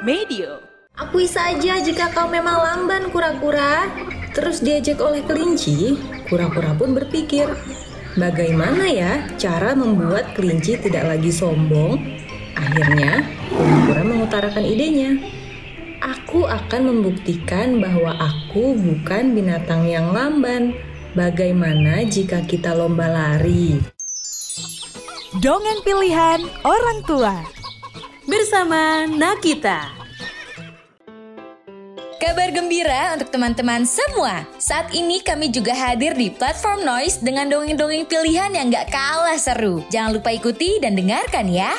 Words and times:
Medio. 0.00 0.64
Akui 0.96 1.28
saja 1.28 1.76
jika 1.76 2.08
kau 2.16 2.24
memang 2.24 2.56
lamban 2.56 3.12
kura-kura. 3.12 3.84
Terus 4.32 4.64
diajak 4.64 4.96
oleh 4.96 5.20
kelinci, 5.28 5.92
kura-kura 6.24 6.72
pun 6.72 6.96
berpikir, 6.96 7.52
bagaimana 8.16 8.88
ya 8.88 9.28
cara 9.36 9.76
membuat 9.76 10.32
kelinci 10.32 10.80
tidak 10.80 11.04
lagi 11.04 11.28
sombong? 11.28 12.00
Akhirnya, 12.56 13.28
kura-kura 13.52 14.02
mengutarakan 14.06 14.64
idenya. 14.64 15.20
Aku 16.00 16.48
akan 16.48 16.80
membuktikan 16.88 17.76
bahwa 17.84 18.16
aku 18.16 18.72
bukan 18.80 19.36
binatang 19.36 19.84
yang 19.84 20.16
lamban. 20.16 20.72
Bagaimana 21.12 22.08
jika 22.08 22.40
kita 22.48 22.72
lomba 22.72 23.04
lari? 23.04 23.76
Dongeng 25.44 25.84
pilihan 25.84 26.40
orang 26.64 26.98
tua. 27.04 27.59
Bersama 28.30 29.10
Nakita. 29.10 29.90
Kabar 32.22 32.54
gembira 32.54 33.18
untuk 33.18 33.26
teman-teman 33.34 33.82
semua. 33.82 34.46
Saat 34.54 34.94
ini 34.94 35.18
kami 35.18 35.50
juga 35.50 35.74
hadir 35.74 36.14
di 36.14 36.30
platform 36.30 36.86
Noise 36.86 37.26
dengan 37.26 37.50
dongeng-dongeng 37.50 38.06
pilihan 38.06 38.54
yang 38.54 38.70
gak 38.70 38.94
kalah 38.94 39.34
seru. 39.34 39.82
Jangan 39.90 40.14
lupa 40.14 40.30
ikuti 40.30 40.78
dan 40.78 40.94
dengarkan 40.94 41.50
ya. 41.50 41.74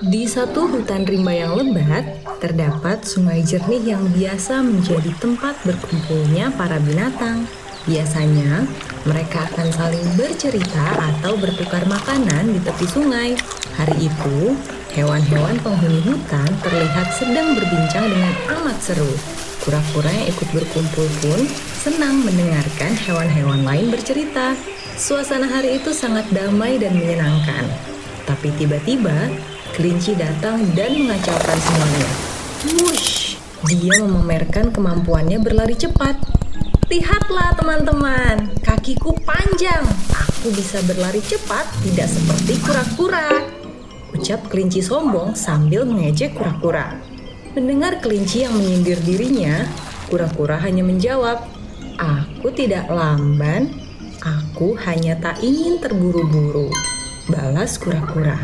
Di 0.00 0.24
satu 0.24 0.64
hutan 0.72 1.04
rimba 1.04 1.36
yang 1.36 1.52
lebat, 1.52 2.24
terdapat 2.40 3.04
sungai 3.04 3.44
jernih 3.44 3.92
yang 3.92 4.08
biasa 4.16 4.64
menjadi 4.64 5.12
tempat 5.20 5.52
berkumpulnya 5.68 6.48
para 6.56 6.80
binatang. 6.80 7.44
Biasanya, 7.88 8.66
mereka 9.08 9.48
akan 9.52 9.68
saling 9.72 10.04
bercerita 10.16 10.98
atau 10.98 11.36
bertukar 11.36 11.84
makanan 11.88 12.52
di 12.52 12.60
tepi 12.60 12.86
sungai. 12.88 13.36
Hari 13.80 13.96
itu, 14.10 14.52
Hewan-hewan 14.90 15.54
penghuni 15.62 16.02
hutan 16.02 16.50
terlihat 16.66 17.14
sedang 17.14 17.54
berbincang 17.54 18.10
dengan 18.10 18.34
amat 18.58 18.74
seru. 18.82 19.06
Kura-kura 19.62 20.10
yang 20.10 20.26
ikut 20.34 20.48
berkumpul 20.50 21.06
pun 21.22 21.46
senang 21.78 22.26
mendengarkan 22.26 22.98
hewan-hewan 23.06 23.62
lain 23.62 23.94
bercerita. 23.94 24.58
Suasana 24.98 25.46
hari 25.46 25.78
itu 25.78 25.94
sangat 25.94 26.26
damai 26.34 26.82
dan 26.82 26.98
menyenangkan. 26.98 27.70
Tapi 28.26 28.50
tiba-tiba, 28.58 29.30
kelinci 29.78 30.18
datang 30.18 30.58
dan 30.74 30.90
mengacaukan 31.06 31.58
semuanya. 31.62 32.10
Wush! 32.74 33.38
Dia 33.70 34.02
memamerkan 34.02 34.74
kemampuannya 34.74 35.38
berlari 35.38 35.78
cepat. 35.78 36.18
Lihatlah 36.90 37.54
teman-teman, 37.54 38.50
kakiku 38.66 39.14
panjang. 39.22 39.86
Aku 40.10 40.50
bisa 40.50 40.82
berlari 40.90 41.22
cepat 41.22 41.70
tidak 41.86 42.10
seperti 42.10 42.58
kura-kura 42.66 43.60
ucap 44.10 44.42
kelinci 44.50 44.82
sombong 44.82 45.38
sambil 45.38 45.86
mengejek 45.86 46.34
kura-kura. 46.34 46.98
Mendengar 47.54 47.98
kelinci 48.02 48.46
yang 48.46 48.54
menyindir 48.54 48.98
dirinya, 49.02 49.66
kura-kura 50.10 50.58
hanya 50.60 50.82
menjawab, 50.86 51.46
Aku 52.00 52.48
tidak 52.56 52.88
lamban, 52.88 53.76
aku 54.24 54.72
hanya 54.88 55.20
tak 55.20 55.36
ingin 55.44 55.76
terburu-buru. 55.78 56.72
Balas 57.28 57.76
kura-kura. 57.76 58.40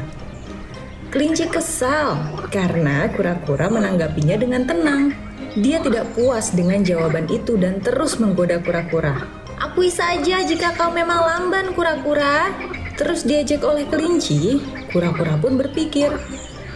Kelinci 1.08 1.48
kesal 1.48 2.20
karena 2.52 3.08
kura-kura 3.16 3.72
menanggapinya 3.72 4.36
dengan 4.36 4.68
tenang. 4.68 5.25
Dia 5.56 5.80
tidak 5.80 6.12
puas 6.12 6.52
dengan 6.52 6.84
jawaban 6.84 7.28
itu 7.32 7.56
dan 7.56 7.80
terus 7.80 8.20
menggoda 8.20 8.60
kura-kura. 8.60 9.24
Akui 9.56 9.88
saja 9.88 10.44
jika 10.44 10.76
kau 10.76 10.92
memang 10.92 11.20
lamban 11.24 11.72
kura-kura. 11.72 12.52
Terus 12.96 13.28
diajak 13.28 13.60
oleh 13.60 13.84
kelinci, 13.84 14.56
Kura-kura 14.96 15.36
pun 15.36 15.60
berpikir, 15.60 16.08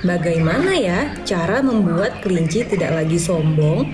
bagaimana 0.05 0.77
ya 0.77 1.16
cara 1.25 1.64
membuat 1.64 2.20
kelinci 2.20 2.69
tidak 2.69 2.92
lagi 3.00 3.16
sombong? 3.16 3.88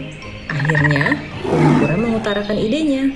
Akhirnya, 0.50 1.14
kura-kura 1.47 1.94
mengutarakan 1.94 2.59
idenya. 2.59 3.14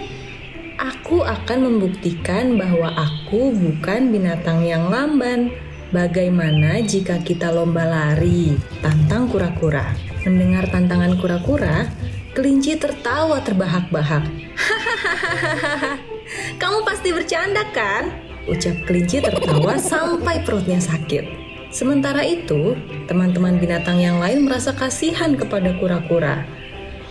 Aku 0.79 1.27
akan 1.27 1.67
membuktikan 1.67 2.55
bahwa 2.55 2.95
aku 2.95 3.51
bukan 3.51 4.15
binatang 4.15 4.63
yang 4.63 4.87
lamban. 4.87 5.51
Bagaimana 5.91 6.79
jika 6.87 7.19
kita 7.19 7.51
lomba 7.51 7.83
lari? 7.83 8.55
Tantang 8.79 9.27
kura-kura. 9.27 9.91
Mendengar 10.23 10.71
tantangan 10.71 11.19
kura-kura, 11.19 11.91
kelinci 12.31 12.79
tertawa 12.79 13.43
terbahak-bahak. 13.43 14.23
Hahaha, 14.55 15.99
kamu 16.63 16.87
pasti 16.87 17.11
bercanda 17.11 17.67
kan? 17.75 18.07
Ucap 18.47 18.87
kelinci 18.87 19.19
tertawa 19.19 19.83
sampai 19.83 20.47
perutnya 20.47 20.79
sakit. 20.79 21.27
Sementara 21.75 22.23
itu, 22.23 22.79
teman-teman 23.11 23.59
binatang 23.59 23.99
yang 23.99 24.23
lain 24.23 24.47
merasa 24.47 24.71
kasihan 24.71 25.35
kepada 25.35 25.75
kura-kura. 25.83 26.47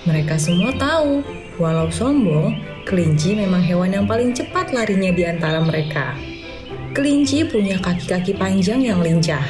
Mereka 0.07 0.39
semua 0.39 0.71
tahu, 0.79 1.19
walau 1.59 1.91
sombong, 1.91 2.55
kelinci 2.87 3.35
memang 3.35 3.59
hewan 3.59 3.91
yang 3.91 4.07
paling 4.07 4.31
cepat 4.31 4.71
larinya 4.71 5.11
di 5.11 5.27
antara 5.27 5.59
mereka. 5.59 6.15
Kelinci 6.93 7.45
punya 7.45 7.77
kaki-kaki 7.77 8.33
panjang 8.33 8.81
yang 8.81 8.99
lincah, 8.99 9.43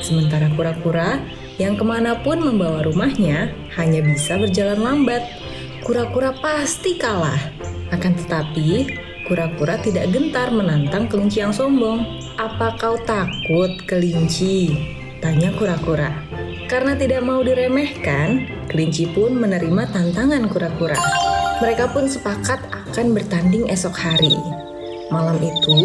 sementara 0.00 0.48
kura-kura 0.56 1.20
yang 1.60 1.74
ke 1.76 1.84
mana 1.84 2.16
pun 2.22 2.40
membawa 2.40 2.86
rumahnya 2.86 3.52
hanya 3.76 4.00
bisa 4.00 4.38
berjalan 4.40 4.80
lambat. 4.80 5.22
Kura-kura 5.84 6.32
pasti 6.38 6.96
kalah. 6.96 7.38
Akan 7.88 8.12
tetapi, 8.12 8.88
Kura-kura 9.28 9.76
tidak 9.84 10.08
gentar 10.08 10.48
menantang 10.48 11.04
kelinci 11.04 11.44
yang 11.44 11.52
sombong. 11.52 12.00
Apa 12.40 12.80
kau 12.80 12.96
takut, 13.04 13.76
kelinci? 13.84 14.72
Tanya 15.20 15.52
kura-kura. 15.52 16.08
Karena 16.64 16.96
tidak 16.96 17.28
mau 17.28 17.44
diremehkan, 17.44 18.48
kelinci 18.72 19.04
pun 19.12 19.36
menerima 19.36 19.92
tantangan 19.92 20.48
kura-kura. 20.48 20.96
Mereka 21.60 21.92
pun 21.92 22.08
sepakat 22.08 22.72
akan 22.72 23.12
bertanding 23.12 23.68
esok 23.68 23.92
hari. 24.00 24.32
Malam 25.12 25.36
itu, 25.44 25.76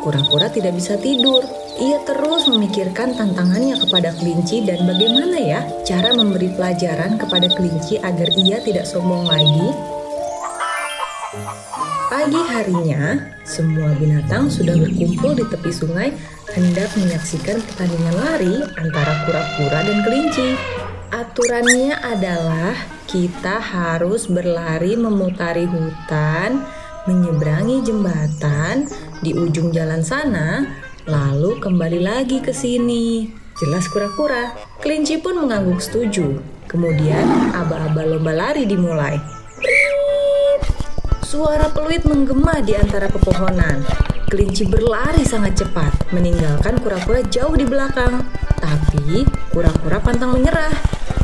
kura-kura 0.00 0.52
tidak 0.52 0.76
bisa 0.76 0.98
tidur. 1.00 1.44
Ia 1.76 2.00
terus 2.08 2.48
memikirkan 2.48 3.16
tantangannya 3.16 3.76
kepada 3.76 4.16
kelinci 4.16 4.64
dan 4.64 4.84
bagaimana 4.88 5.36
ya 5.36 5.60
cara 5.84 6.16
memberi 6.16 6.52
pelajaran 6.56 7.20
kepada 7.20 7.52
kelinci 7.52 8.00
agar 8.00 8.28
ia 8.32 8.58
tidak 8.64 8.88
sombong 8.88 9.28
lagi 9.28 9.96
Pagi 12.06 12.38
harinya, 12.38 13.18
semua 13.44 13.92
binatang 13.98 14.48
sudah 14.48 14.78
berkumpul 14.78 15.36
di 15.36 15.44
tepi 15.52 15.68
sungai 15.68 16.14
hendak 16.54 16.88
menyaksikan 16.96 17.60
pertandingan 17.60 18.16
lari 18.16 18.56
antara 18.78 19.26
kura-kura 19.26 19.84
dan 19.84 19.98
kelinci. 20.06 20.56
Aturannya 21.12 21.98
adalah 21.98 22.72
kita 23.10 23.58
harus 23.58 24.30
berlari 24.30 24.96
memutari 24.96 25.66
hutan, 25.68 26.64
menyeberangi 27.04 27.84
jembatan 27.84 28.88
di 29.24 29.32
ujung 29.32 29.72
jalan 29.72 30.04
sana, 30.04 30.66
lalu 31.08 31.56
kembali 31.56 32.00
lagi 32.04 32.44
ke 32.44 32.52
sini. 32.52 33.30
Jelas 33.56 33.88
kura-kura. 33.88 34.52
Kelinci 34.84 35.16
pun 35.16 35.40
mengangguk 35.40 35.80
setuju. 35.80 36.36
Kemudian 36.68 37.54
aba-aba 37.56 38.04
lomba 38.04 38.36
lari 38.36 38.68
dimulai. 38.68 39.16
Suara 41.24 41.72
peluit 41.72 42.04
menggema 42.04 42.60
di 42.60 42.76
antara 42.76 43.08
pepohonan. 43.08 43.80
Kelinci 44.26 44.66
berlari 44.66 45.22
sangat 45.22 45.62
cepat, 45.64 46.10
meninggalkan 46.12 46.76
kura-kura 46.82 47.24
jauh 47.30 47.54
di 47.56 47.64
belakang. 47.64 48.26
Tapi 48.60 49.24
kura-kura 49.54 50.02
pantang 50.02 50.36
menyerah. 50.36 50.74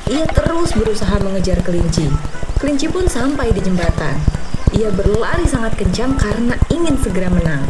Ia 0.08 0.24
terus 0.30 0.72
berusaha 0.72 1.20
mengejar 1.20 1.60
kelinci. 1.60 2.08
Kelinci 2.56 2.88
pun 2.88 3.04
sampai 3.10 3.52
di 3.52 3.60
jembatan. 3.60 4.41
Ia 4.72 4.88
berlari 4.88 5.44
sangat 5.44 5.76
kencang 5.76 6.16
karena 6.16 6.56
ingin 6.72 6.96
segera 6.96 7.28
menang. 7.28 7.60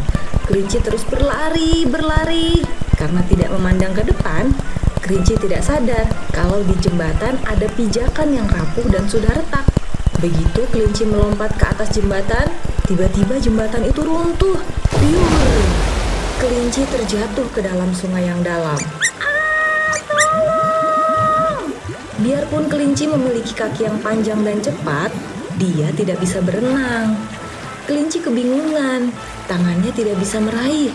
Kelinci 0.47 0.79
terus 0.79 1.03
berlari, 1.03 1.83
berlari. 1.83 2.63
Karena 2.95 3.19
tidak 3.27 3.51
memandang 3.51 3.91
ke 3.91 4.07
depan, 4.07 4.55
kelinci 5.03 5.35
tidak 5.35 5.67
sadar 5.67 6.07
kalau 6.31 6.63
di 6.63 6.71
jembatan 6.79 7.35
ada 7.43 7.67
pijakan 7.75 8.31
yang 8.31 8.47
rapuh 8.47 8.87
dan 8.87 9.03
sudah 9.11 9.35
retak. 9.35 9.67
Begitu 10.23 10.63
kelinci 10.71 11.03
melompat 11.03 11.51
ke 11.59 11.65
atas 11.67 11.91
jembatan, 11.91 12.47
tiba-tiba 12.87 13.35
jembatan 13.35 13.83
itu 13.83 13.99
runtuh. 13.99 14.55
Biur! 14.95 15.63
Kelinci 16.39 16.87
terjatuh 16.87 17.47
ke 17.51 17.59
dalam 17.59 17.91
sungai 17.91 18.31
yang 18.31 18.39
dalam. 18.39 18.79
Biarpun 22.23 22.71
kelinci 22.71 23.11
memiliki 23.11 23.51
kaki 23.51 23.91
yang 23.91 23.99
panjang 23.99 24.39
dan 24.47 24.63
cepat, 24.63 25.11
dia 25.57 25.89
tidak 25.93 26.21
bisa 26.21 26.39
berenang. 26.39 27.17
Kelinci 27.83 28.23
kebingungan, 28.23 29.11
tangannya 29.45 29.91
tidak 29.91 30.17
bisa 30.19 30.39
meraih. 30.39 30.93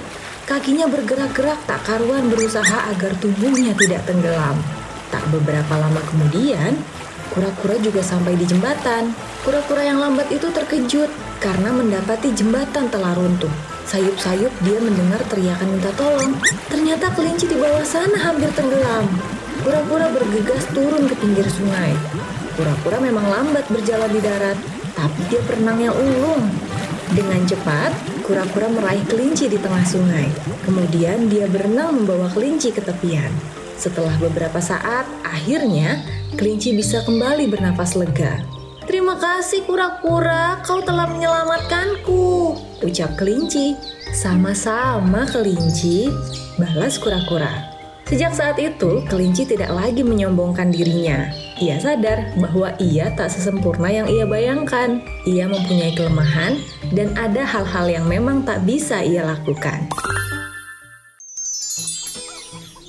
Kakinya 0.48 0.88
bergerak-gerak 0.88 1.60
tak 1.68 1.84
karuan 1.84 2.32
berusaha 2.32 2.88
agar 2.90 3.12
tubuhnya 3.20 3.76
tidak 3.76 4.04
tenggelam. 4.08 4.56
Tak 5.12 5.24
beberapa 5.28 5.76
lama 5.76 6.00
kemudian, 6.08 6.72
Kura-kura 7.28 7.76
juga 7.78 8.00
sampai 8.00 8.34
di 8.40 8.48
jembatan. 8.48 9.12
Kura-kura 9.44 9.84
yang 9.84 10.00
lambat 10.00 10.32
itu 10.32 10.48
terkejut 10.48 11.06
karena 11.38 11.70
mendapati 11.70 12.32
jembatan 12.32 12.88
telah 12.88 13.12
runtuh. 13.14 13.52
Sayup-sayup 13.88 14.52
dia 14.64 14.78
mendengar 14.80 15.20
teriakan 15.28 15.68
minta 15.76 15.92
tolong. 15.96 16.34
Ternyata 16.72 17.12
kelinci 17.12 17.48
di 17.48 17.56
bawah 17.56 17.84
sana 17.84 18.16
hampir 18.16 18.48
tenggelam. 18.56 19.37
Kura-kura 19.68 20.08
bergegas 20.08 20.64
turun 20.72 21.04
ke 21.04 21.12
pinggir 21.20 21.44
sungai. 21.44 21.92
Kura-kura 22.56 23.04
memang 23.04 23.28
lambat 23.28 23.68
berjalan 23.68 24.08
di 24.08 24.16
darat, 24.24 24.56
tapi 24.96 25.20
dia 25.28 25.44
berenang 25.44 25.76
yang 25.76 25.92
ulung. 25.92 26.40
Dengan 27.12 27.44
cepat, 27.44 27.92
kura-kura 28.24 28.72
meraih 28.72 29.04
kelinci 29.04 29.44
di 29.52 29.60
tengah 29.60 29.84
sungai. 29.84 30.24
Kemudian 30.64 31.28
dia 31.28 31.44
berenang 31.52 32.00
membawa 32.00 32.32
kelinci 32.32 32.72
ke 32.72 32.80
tepian. 32.80 33.28
Setelah 33.76 34.16
beberapa 34.16 34.56
saat, 34.56 35.04
akhirnya 35.20 36.00
kelinci 36.40 36.72
bisa 36.72 37.04
kembali 37.04 37.52
bernapas 37.52 37.92
lega. 37.92 38.40
Terima 38.88 39.20
kasih 39.20 39.68
kura-kura, 39.68 40.64
kau 40.64 40.80
telah 40.80 41.12
menyelamatkanku, 41.12 42.56
ucap 42.88 43.20
kelinci. 43.20 43.76
Sama-sama 44.16 45.28
kelinci, 45.28 46.08
balas 46.56 46.96
kura-kura. 46.96 47.67
Sejak 48.08 48.32
saat 48.32 48.56
itu, 48.56 49.04
kelinci 49.04 49.44
tidak 49.44 49.68
lagi 49.68 50.00
menyombongkan 50.00 50.72
dirinya. 50.72 51.28
Ia 51.60 51.76
sadar 51.76 52.32
bahwa 52.40 52.72
ia 52.80 53.12
tak 53.12 53.28
sesempurna 53.28 53.92
yang 53.92 54.08
ia 54.08 54.24
bayangkan. 54.24 55.04
Ia 55.28 55.44
mempunyai 55.44 55.92
kelemahan 55.92 56.56
dan 56.96 57.12
ada 57.20 57.44
hal-hal 57.44 57.84
yang 57.84 58.08
memang 58.08 58.48
tak 58.48 58.64
bisa 58.64 59.04
ia 59.04 59.28
lakukan. 59.28 59.92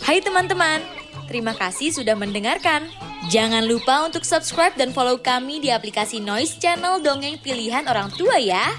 Hai 0.07 0.23
teman-teman, 0.23 0.87
terima 1.27 1.51
kasih 1.51 1.91
sudah 1.91 2.15
mendengarkan. 2.15 2.87
Jangan 3.27 3.67
lupa 3.67 4.07
untuk 4.07 4.23
subscribe 4.23 4.79
dan 4.79 4.95
follow 4.95 5.19
kami 5.19 5.59
di 5.59 5.67
aplikasi 5.67 6.23
Noise 6.23 6.63
Channel 6.63 7.03
Dongeng 7.03 7.43
Pilihan 7.43 7.91
Orang 7.91 8.07
Tua 8.15 8.39
ya. 8.39 8.71